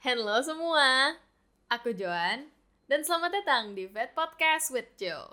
[0.00, 1.12] Halo semua,
[1.68, 2.48] aku Joan
[2.88, 5.28] dan selamat datang di Vet Podcast with Joe.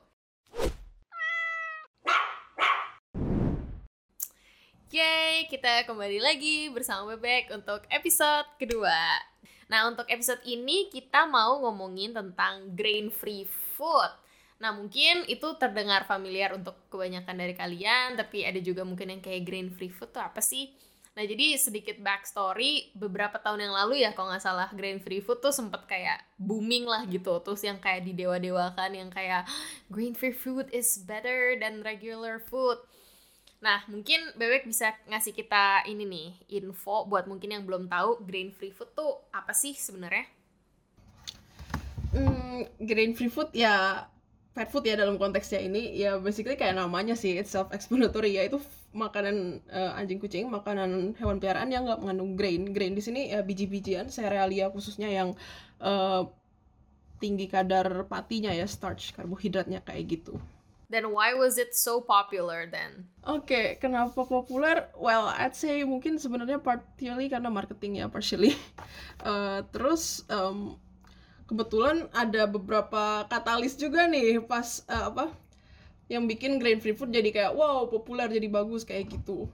[4.92, 9.24] Yeay, kita kembali lagi bersama Bebek untuk episode kedua.
[9.72, 14.12] Nah, untuk episode ini kita mau ngomongin tentang grain free food.
[14.60, 19.48] Nah, mungkin itu terdengar familiar untuk kebanyakan dari kalian, tapi ada juga mungkin yang kayak
[19.48, 20.76] grain free food tuh apa sih?
[21.18, 25.42] Nah, jadi sedikit backstory, beberapa tahun yang lalu ya, kalau nggak salah, grain free food
[25.42, 27.42] tuh sempet kayak booming lah gitu.
[27.42, 29.50] Terus yang kayak di dewa-dewakan, yang kayak
[29.90, 32.78] grain free food is better than regular food.
[33.66, 38.54] Nah, mungkin Bebek bisa ngasih kita ini nih, info buat mungkin yang belum tahu grain
[38.54, 40.30] free food tuh apa sih sebenarnya?
[42.14, 44.06] Hmm, grain free food ya
[44.58, 48.50] pet food ya dalam konteksnya ini ya basically kayak namanya sih it's self explanatory ya
[48.50, 48.58] itu
[48.98, 53.46] makanan uh, anjing kucing makanan hewan peliharaan yang nggak mengandung grain grain di sini ya
[53.46, 55.38] biji-bijian serealia khususnya yang
[55.78, 56.26] uh,
[57.22, 60.42] tinggi kadar patinya ya starch karbohidratnya kayak gitu
[60.88, 63.12] Then why was it so popular then?
[63.28, 64.88] Oke, okay, kenapa populer?
[64.96, 68.56] Well, I'd say mungkin sebenarnya partly karena marketing ya, partially.
[69.20, 70.80] Uh, terus um,
[71.48, 75.26] kebetulan ada beberapa katalis juga nih pas uh, apa
[76.12, 79.48] yang bikin grain free food jadi kayak wow populer jadi bagus kayak gitu.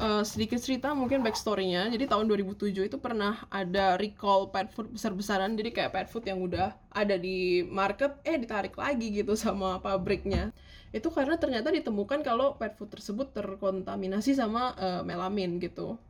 [0.00, 1.92] Uh, sedikit cerita mungkin backstorynya.
[1.92, 5.52] Jadi tahun 2007 itu pernah ada recall pet food besar-besaran.
[5.60, 10.56] Jadi kayak pet food yang udah ada di market eh ditarik lagi gitu sama pabriknya.
[10.88, 16.00] Itu karena ternyata ditemukan kalau pet food tersebut terkontaminasi sama uh, melamin gitu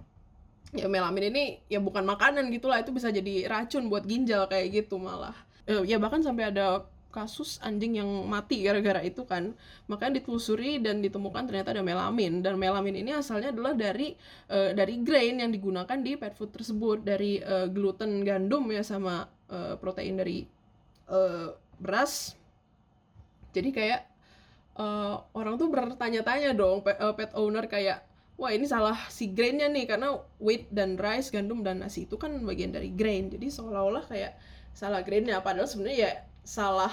[0.71, 5.03] ya melamin ini ya bukan makanan gitulah itu bisa jadi racun buat ginjal kayak gitu
[5.03, 5.35] malah.
[5.67, 9.53] Uh, ya bahkan sampai ada kasus anjing yang mati gara-gara itu kan.
[9.91, 12.39] Makanya ditelusuri dan ditemukan ternyata ada melamin.
[12.41, 14.15] Dan melamin ini asalnya adalah dari
[14.49, 17.03] uh, dari grain yang digunakan di pet food tersebut.
[17.03, 20.47] Dari uh, gluten gandum ya sama uh, protein dari
[21.11, 21.51] uh,
[21.83, 22.39] beras.
[23.51, 24.07] Jadi kayak
[24.79, 28.07] uh, orang tuh bertanya-tanya dong pet owner kayak
[28.41, 32.33] wah ini salah si grainnya nih karena wheat dan rice gandum dan nasi itu kan
[32.41, 33.29] bagian dari grain.
[33.29, 34.33] Jadi seolah-olah kayak
[34.73, 35.45] salah grainnya.
[35.45, 36.91] Padahal sebenarnya ya salah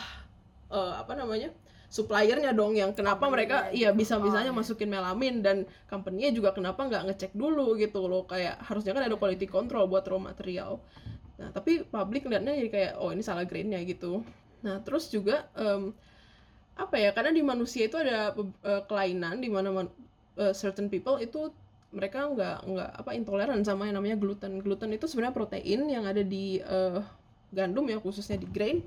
[0.68, 1.56] uh, apa namanya
[1.88, 4.04] suppliernya dong yang kenapa company mereka iya gitu.
[4.04, 8.28] bisa bisanya oh, masukin melamin dan company-nya juga kenapa nggak ngecek dulu gitu loh.
[8.28, 10.84] Kayak harusnya kan ada quality control buat raw material.
[11.40, 14.20] Nah tapi publik liatnya jadi kayak oh ini salah grainnya gitu.
[14.68, 15.96] Nah terus juga um,
[16.76, 19.72] apa ya karena di manusia itu ada uh, kelainan di mana
[20.38, 21.52] uh, certain people itu
[21.92, 26.22] mereka nggak nggak apa intoleran sama yang namanya gluten gluten itu sebenarnya protein yang ada
[26.22, 27.00] di uh,
[27.52, 28.84] gandum ya khususnya di grain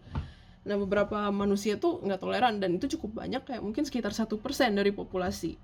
[0.61, 4.77] Nah beberapa manusia tuh nggak toleran dan itu cukup banyak kayak mungkin sekitar satu persen
[4.77, 5.57] dari populasi.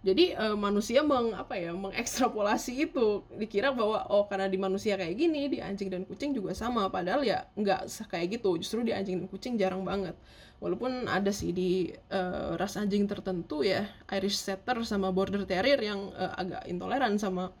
[0.00, 3.20] Jadi uh, manusia meng apa ya mengekstrapolasi itu.
[3.36, 6.88] Dikira bahwa oh karena di manusia kayak gini di anjing dan kucing juga sama.
[6.88, 8.56] Padahal ya nggak kayak gitu.
[8.56, 10.16] Justru di anjing dan kucing jarang banget.
[10.60, 13.84] Walaupun ada sih di uh, ras anjing tertentu ya
[14.16, 17.52] Irish Setter sama Border Terrier yang uh, agak intoleran sama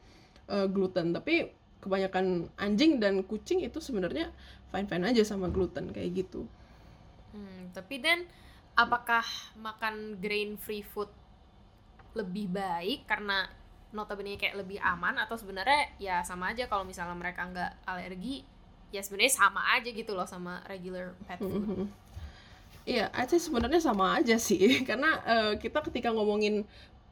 [0.48, 1.12] uh, gluten.
[1.12, 1.52] Tapi
[1.84, 4.32] kebanyakan anjing dan kucing itu sebenarnya
[4.72, 6.48] fine fine aja sama gluten kayak gitu.
[7.36, 8.24] Hmm, tapi dan
[8.80, 9.24] apakah
[9.60, 11.08] makan grain free food
[12.14, 13.46] lebih baik karena
[13.90, 18.46] notabene kayak lebih aman atau sebenarnya ya sama aja kalau misalnya mereka nggak alergi
[18.90, 21.54] ya sebenarnya sama aja gitu loh sama regular pet food.
[21.54, 21.86] Mm -hmm.
[22.88, 26.66] Iya, aja sebenarnya sama aja sih karena uh, kita ketika ngomongin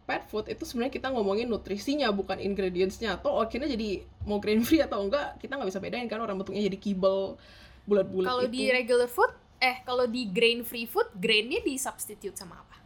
[0.09, 4.81] pet food itu sebenarnya kita ngomongin nutrisinya bukan ingredientsnya atau akhirnya jadi mau grain free
[4.81, 7.37] atau enggak kita nggak bisa bedain kan orang bentuknya jadi kibel
[7.85, 9.29] bulat-bulat kalau di regular food
[9.61, 12.78] eh kalau di grain free food grainnya di substitute sama apa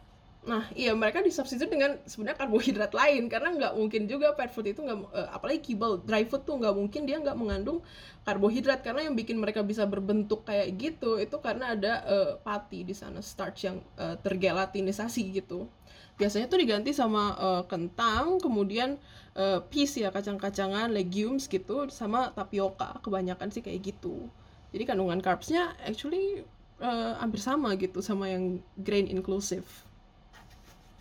[0.43, 4.75] nah iya mereka di substitute dengan sebenarnya karbohidrat lain karena nggak mungkin juga pet food
[4.75, 7.79] itu nggak uh, apalagi kibble dry food tuh nggak mungkin dia nggak mengandung
[8.23, 8.81] karbohidrat.
[8.81, 13.19] Karena yang bikin mereka bisa berbentuk kayak gitu itu karena ada uh, pati di sana
[13.19, 15.67] starch yang uh, tergelatinisasi gitu.
[16.15, 18.95] Biasanya tuh diganti sama uh, kentang kemudian
[19.35, 24.31] uh, peas ya kacang-kacangan legumes gitu sama tapioka kebanyakan sih kayak gitu.
[24.73, 26.41] Jadi kandungan carbsnya actually
[26.81, 29.67] uh, hampir sama gitu sama yang grain inclusive.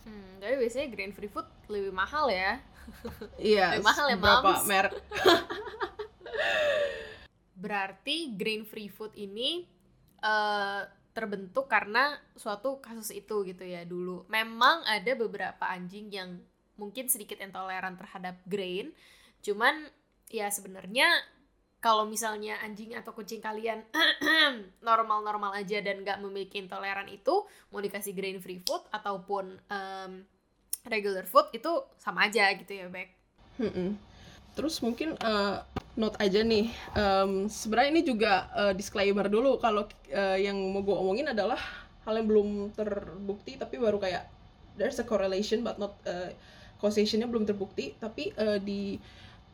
[0.02, 2.58] Hmm, tapi biasanya grain free food lebih mahal ya.
[3.38, 3.78] Iya.
[3.78, 4.92] lebih mahal ya, Berapa merek?
[7.62, 9.62] Berarti grain free food ini
[10.18, 10.82] uh,
[11.12, 14.26] terbentuk karena suatu kasus itu gitu ya dulu.
[14.26, 16.42] Memang ada beberapa anjing yang
[16.74, 18.90] mungkin sedikit intoleran terhadap grain,
[19.44, 19.92] cuman
[20.32, 21.06] ya sebenarnya
[21.82, 23.82] kalau misalnya anjing atau kucing kalian
[24.86, 27.42] normal-normal aja dan nggak memiliki intoleran itu
[27.74, 30.12] mau dikasih grain free food ataupun um,
[30.86, 33.10] regular food itu sama aja gitu ya Bek.
[34.54, 35.64] terus mungkin uh,
[35.98, 40.94] note aja nih um, sebenarnya ini juga uh, disclaimer dulu kalau uh, yang mau gue
[40.94, 41.58] omongin adalah
[42.06, 42.48] hal yang belum
[42.78, 44.28] terbukti tapi baru kayak
[44.78, 46.30] there's a correlation but not uh,
[46.78, 49.02] causationnya belum terbukti tapi uh, di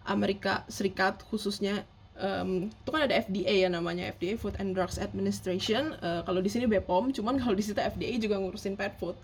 [0.08, 1.84] Amerika Serikat khususnya
[2.18, 6.50] um, itu kan ada FDA ya namanya FDA Food and Drugs Administration uh, kalau di
[6.50, 9.14] sini BPOM cuman kalau di situ FDA juga ngurusin pet food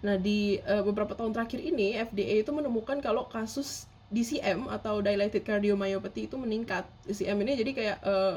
[0.00, 5.46] nah di uh, beberapa tahun terakhir ini FDA itu menemukan kalau kasus DCM atau dilated
[5.46, 6.82] cardiomyopathy itu meningkat.
[7.06, 8.36] DCM ini jadi kayak uh,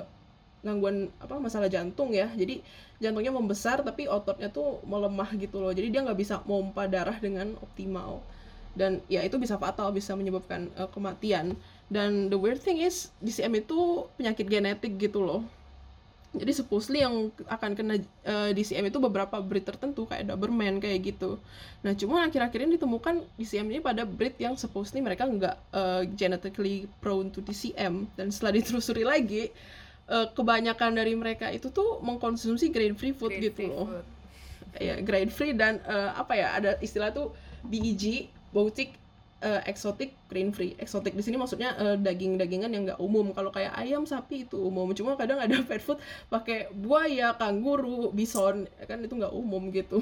[0.62, 2.30] gangguan apa masalah jantung ya.
[2.30, 2.62] Jadi
[3.02, 5.74] jantungnya membesar tapi ototnya tuh melemah gitu loh.
[5.74, 8.22] Jadi dia nggak bisa memompa darah dengan optimal.
[8.78, 11.58] Dan ya itu bisa fatal, bisa menyebabkan uh, kematian.
[11.92, 15.44] Dan the weird thing is DCM itu penyakit genetik gitu loh
[16.34, 21.14] jadi supposedly yang akan kena uh, eh, DCM itu beberapa breed tertentu kayak Doberman kayak
[21.14, 21.38] gitu.
[21.86, 26.90] Nah, cuma akhir-akhir ini ditemukan DCM ini pada breed yang supposedly mereka nggak uh, genetically
[27.06, 29.54] prone to DCM dan setelah ditelusuri lagi
[30.10, 33.86] uh, kebanyakan dari mereka itu tuh mengkonsumsi grain free food grain gitu free loh.
[33.94, 34.06] Food.
[34.82, 37.30] Ya, grain free dan uh, apa ya ada istilah tuh
[37.62, 38.98] BEG, boutique
[39.44, 40.74] uh, eksotik grain free.
[40.80, 43.36] Eksotik di sini maksudnya uh, daging-dagingan yang nggak umum.
[43.36, 44.90] Kalau kayak ayam sapi itu umum.
[44.96, 46.00] Cuma kadang ada pet food
[46.32, 49.04] pakai buaya kanguru bison kan?
[49.04, 50.00] Itu nggak umum gitu.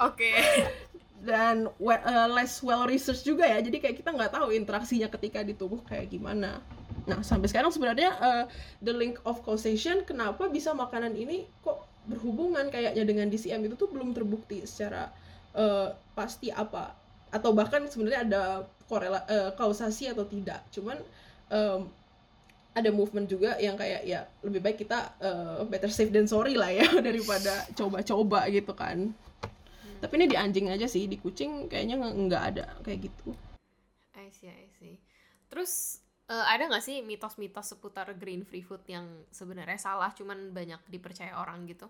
[0.00, 0.32] Oke.
[0.32, 0.36] Okay.
[1.28, 3.60] dan well, uh, less well research juga ya.
[3.60, 6.64] Jadi kayak kita nggak tahu interaksinya ketika di tubuh kayak gimana.
[7.04, 8.44] Nah sampai sekarang sebenarnya uh,
[8.80, 13.92] the link of causation kenapa bisa makanan ini kok berhubungan kayaknya dengan DCM itu tuh
[13.92, 15.12] belum terbukti secara
[15.52, 16.96] uh, pasti apa
[17.28, 18.42] atau bahkan sebenarnya ada
[18.88, 20.64] korela uh, kausasi atau tidak.
[20.72, 20.96] Cuman
[21.52, 21.88] um,
[22.72, 26.70] ada movement juga yang kayak ya lebih baik kita uh, better safe than sorry lah
[26.70, 29.12] ya daripada coba-coba gitu kan.
[29.12, 29.98] Hmm.
[29.98, 33.34] tapi ini di anjing aja sih di kucing kayaknya nggak ada kayak gitu.
[34.14, 35.02] I see I see.
[35.50, 40.78] Terus uh, ada nggak sih mitos-mitos seputar green free food yang sebenarnya salah cuman banyak
[40.86, 41.88] dipercaya orang gitu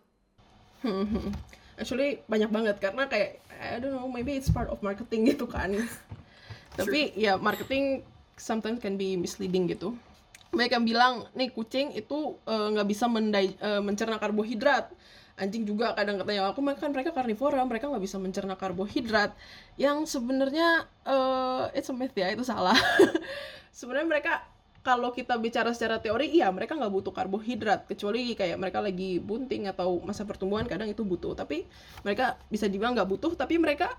[1.78, 5.75] actually banyak banget karena kayak I don't know maybe it's part of marketing gitu kan.
[6.78, 8.06] Tapi ya marketing
[8.38, 9.98] sometimes can be misleading gitu.
[10.54, 14.90] Mereka bilang nih kucing itu eh, nggak uh, bisa mendai, uh, mencerna karbohidrat.
[15.38, 19.34] Anjing juga kadang katanya aku makan mereka karnivora mereka nggak bisa mencerna karbohidrat.
[19.78, 22.75] Yang sebenarnya uh, it's a myth ya itu salah.
[23.78, 24.42] Sebenarnya mereka
[24.88, 27.85] kalau kita bicara secara teori iya mereka nggak butuh karbohidrat.
[27.85, 31.37] Kecuali kayak mereka lagi bunting atau masa pertumbuhan kadang itu butuh.
[31.37, 31.69] Tapi
[32.08, 33.93] mereka bisa dibilang nggak butuh tapi mereka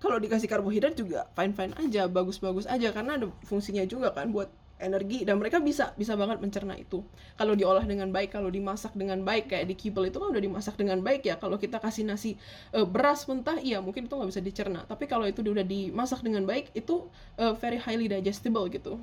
[0.00, 4.32] kalau dikasih karbohidrat juga fine fine aja bagus bagus aja karena ada fungsinya juga kan
[4.32, 4.48] buat
[4.80, 7.04] energi dan mereka bisa bisa banget mencerna itu.
[7.36, 10.80] Kalau diolah dengan baik kalau dimasak dengan baik kayak di kibble itu kan udah dimasak
[10.80, 11.36] dengan baik ya.
[11.36, 12.40] Kalau kita kasih nasi
[12.72, 14.88] e, beras mentah iya mungkin itu nggak bisa dicerna.
[14.88, 17.04] Tapi kalau itu udah dimasak dengan baik itu
[17.36, 18.96] e, very highly digestible gitu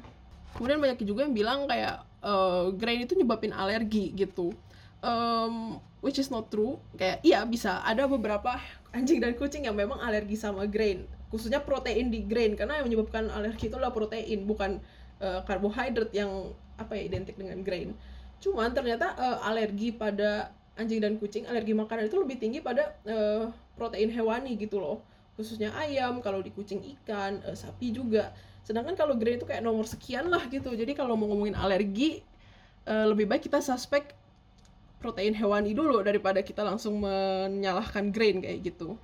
[0.55, 4.53] kemudian banyak juga yang bilang kayak uh, grain itu nyebabin alergi gitu.
[5.03, 6.79] Um, which is not true.
[6.95, 7.83] Kayak iya bisa.
[7.83, 8.57] Ada beberapa
[8.95, 11.05] anjing dan kucing yang memang alergi sama grain.
[11.27, 12.55] Khususnya protein di grain.
[12.55, 14.79] Karena yang menyebabkan alergi itu adalah protein bukan
[15.19, 17.97] uh, karbohidrat yang apa ya identik dengan grain.
[18.37, 23.49] Cuman ternyata uh, alergi pada anjing dan kucing alergi makanan itu lebih tinggi pada uh,
[23.73, 25.01] protein hewani gitu loh
[25.37, 28.33] khususnya ayam kalau di kucing ikan uh, sapi juga.
[28.65, 30.73] Sedangkan kalau grain itu kayak nomor sekian lah gitu.
[30.73, 32.25] Jadi kalau mau ngomongin alergi
[32.89, 34.11] uh, lebih baik kita suspek
[34.97, 38.97] protein hewani dulu daripada kita langsung menyalahkan grain kayak gitu.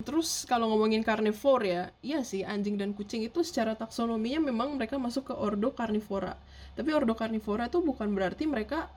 [0.00, 4.96] Terus kalau ngomongin carnivore ya iya sih anjing dan kucing itu secara taksonominya memang mereka
[4.96, 6.40] masuk ke ordo carnivora
[6.80, 8.88] tapi ordo carnivora itu bukan berarti mereka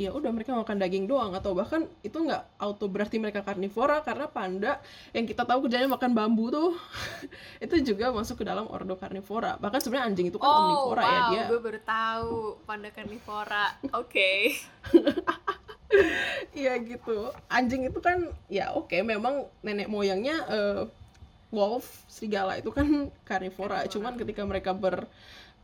[0.00, 4.24] ya udah mereka makan daging doang atau bahkan itu nggak auto berarti mereka karnivora karena
[4.32, 4.80] panda
[5.12, 6.72] yang kita tahu kerjanya makan bambu tuh.
[7.64, 9.60] Itu juga masuk ke dalam ordo karnivora.
[9.60, 13.76] Bahkan sebenarnya anjing itu kan oh, omnivora wow, ya dia gue baru tahu panda karnivora.
[14.00, 14.08] Oke.
[14.08, 14.40] Okay.
[16.54, 17.34] Iya gitu.
[17.50, 20.82] Anjing itu kan ya oke okay, memang nenek moyangnya uh,
[21.50, 23.82] wolf serigala itu kan karnivora.
[23.90, 25.10] Cuman ketika mereka ber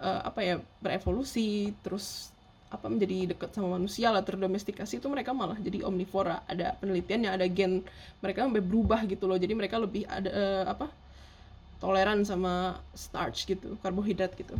[0.02, 2.34] uh, apa ya berevolusi terus
[2.66, 6.42] apa menjadi dekat sama manusia lah terdomestikasi itu mereka malah jadi omnivora.
[6.50, 7.86] Ada penelitiannya ada gen
[8.18, 9.38] mereka sampai berubah gitu loh.
[9.38, 10.86] Jadi mereka lebih ada uh, apa
[11.78, 14.58] toleran sama starch gitu karbohidrat gitu.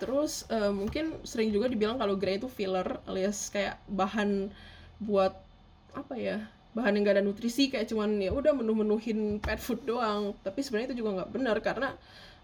[0.00, 4.48] Terus uh, mungkin sering juga dibilang kalau grain itu filler alias kayak bahan
[5.00, 5.36] buat
[5.92, 6.40] apa ya
[6.76, 10.36] bahan yang gak ada nutrisi kayak cuman ya udah menu-menuhin pet food doang.
[10.44, 11.88] Tapi sebenarnya itu juga nggak benar karena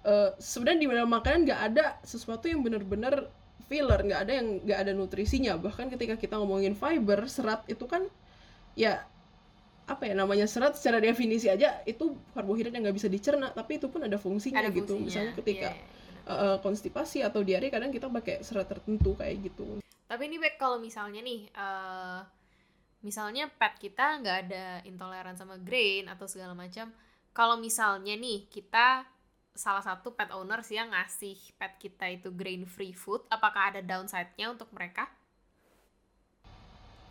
[0.04, 3.28] uh, sebenarnya di dalam makanan nggak ada sesuatu yang benar-benar
[3.66, 8.06] filler nggak ada yang nggak ada nutrisinya bahkan ketika kita ngomongin fiber serat itu kan
[8.78, 9.04] ya
[9.82, 13.90] apa ya namanya serat secara definisi aja itu karbohidrat yang nggak bisa dicerna tapi itu
[13.90, 14.94] pun ada fungsinya, ada gitu.
[14.94, 15.02] fungsinya.
[15.02, 16.54] gitu misalnya ketika yeah, yeah.
[16.54, 20.78] uh, konstipasi atau diare kadang kita pakai serat tertentu kayak gitu tapi ini baik kalau
[20.78, 22.22] misalnya nih uh,
[23.02, 26.94] misalnya pet kita nggak ada intoleran sama grain atau segala macam
[27.34, 29.02] kalau misalnya nih kita
[29.52, 33.20] salah satu pet owner sih yang ngasih pet kita itu grain free food.
[33.28, 35.08] Apakah ada downside-nya untuk mereka?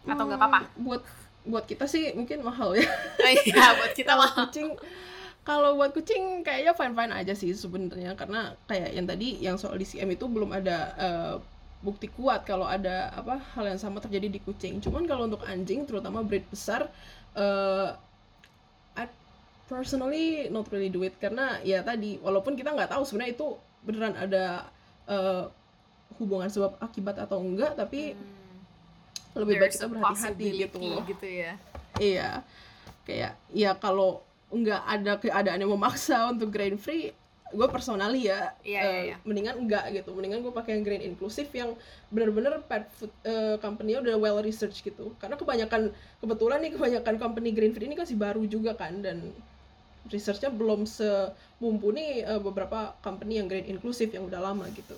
[0.06, 0.60] Atau nggak apa-apa?
[0.66, 1.02] Hmm, buat
[1.42, 2.86] buat kita sih mungkin mahal ya.
[3.46, 4.68] Iya buat kita Kalau mah kucing
[5.42, 8.14] kalau buat kucing kayaknya fine fine aja sih sebenarnya.
[8.18, 11.36] Karena kayak yang tadi yang soal DCM itu belum ada eh,
[11.82, 14.82] bukti kuat kalau ada apa hal yang sama terjadi di kucing.
[14.82, 16.90] Cuman kalau untuk anjing terutama breed besar
[17.34, 18.11] I
[19.72, 21.16] personally not really do it.
[21.16, 23.48] Karena ya tadi walaupun kita nggak tahu sebenarnya itu
[23.82, 24.68] beneran ada
[25.08, 25.44] eh,
[26.20, 28.14] hubungan sebab akibat atau enggak tapi
[29.32, 31.02] Hmm, lebih baik there's kita a berhati-hati gitu loh.
[31.08, 31.52] gitu ya.
[31.96, 32.30] Iya,
[33.08, 34.20] kayak ya kalau
[34.52, 37.16] nggak ada keadaan yang memaksa untuk grain free,
[37.50, 39.16] gue personally ya, Iya, eh, iya, iya.
[39.24, 41.72] mendingan enggak gitu, mendingan gue pakai yang grain inklusif yang
[42.08, 47.50] bener-bener pet food eh, company-nya udah well research gitu, karena kebanyakan kebetulan nih kebanyakan company
[47.56, 49.32] grain free ini kasih baru juga kan dan
[50.10, 54.98] researchnya belum semumpuni eh, beberapa company yang grain inklusif yang udah lama gitu.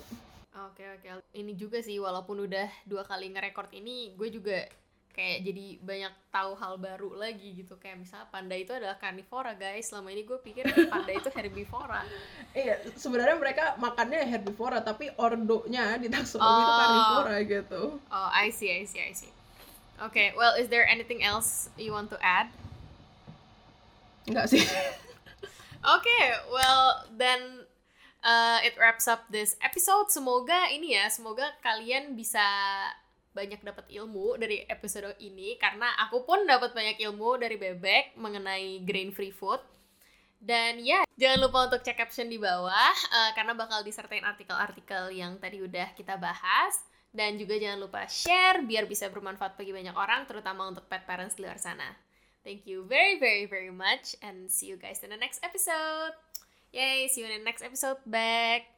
[0.54, 4.64] Oke oke, ini juga sih walaupun udah dua kali ngerekord ini, gue juga
[5.10, 9.86] kayak jadi banyak tahu hal baru lagi gitu kayak misalnya panda itu adalah karnivora guys
[9.86, 12.02] selama ini gue pikir panda itu herbivora
[12.50, 16.78] Iya, sebenarnya mereka makannya herbivora tapi ordonya di taksonomi itu Oh.
[16.82, 17.82] karnivora gitu.
[18.02, 19.30] oh I see I see I see
[20.02, 22.50] oke well is there anything else you want to add
[24.24, 24.64] Enggak sih.
[25.94, 27.68] Oke, well then
[28.24, 30.08] uh, it wraps up this episode.
[30.08, 32.42] Semoga ini ya, semoga kalian bisa
[33.34, 38.80] banyak dapat ilmu dari episode ini karena aku pun dapat banyak ilmu dari bebek mengenai
[38.86, 39.60] grain free food.
[40.44, 45.40] Dan ya, jangan lupa untuk cek caption di bawah uh, karena bakal disertain artikel-artikel yang
[45.40, 46.80] tadi udah kita bahas.
[47.14, 51.38] Dan juga jangan lupa share biar bisa bermanfaat bagi banyak orang, terutama untuk pet parents
[51.38, 51.86] di luar sana.
[52.44, 56.12] Thank you very, very, very much, and see you guys in the next episode.
[56.72, 57.96] Yay, see you in the next episode.
[58.04, 58.73] Back.